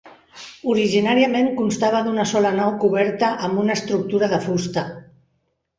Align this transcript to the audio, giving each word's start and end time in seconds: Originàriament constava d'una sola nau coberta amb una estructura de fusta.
Originàriament 0.71 1.51
constava 1.59 2.01
d'una 2.09 2.27
sola 2.33 2.55
nau 2.59 2.75
coberta 2.87 3.33
amb 3.49 3.63
una 3.67 3.79
estructura 3.81 4.33
de 4.35 4.43
fusta. 4.49 4.91